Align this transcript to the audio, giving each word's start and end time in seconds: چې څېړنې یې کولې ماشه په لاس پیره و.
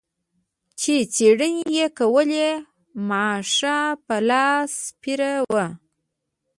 چې 0.79 0.95
څېړنې 1.13 1.61
یې 1.77 1.85
کولې 1.99 2.49
ماشه 3.09 3.77
په 4.05 4.15
لاس 4.29 4.73
پیره 5.01 5.33
و. 5.51 5.53